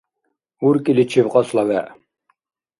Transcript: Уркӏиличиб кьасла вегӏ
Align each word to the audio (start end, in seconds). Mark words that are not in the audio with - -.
Уркӏиличиб 0.67 1.27
кьасла 1.31 1.63
вегӏ 1.69 1.87